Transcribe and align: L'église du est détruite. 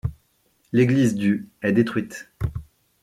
L'église 0.71 1.13
du 1.13 1.47
est 1.61 1.73
détruite. 1.73 2.27